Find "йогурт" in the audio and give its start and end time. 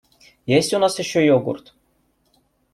1.21-1.75